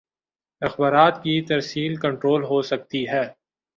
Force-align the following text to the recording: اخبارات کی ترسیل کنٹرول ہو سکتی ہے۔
اخبارات 0.61 1.21
کی 1.23 1.41
ترسیل 1.41 1.95
کنٹرول 1.95 2.43
ہو 2.43 2.61
سکتی 2.61 3.07
ہے۔ 3.07 3.23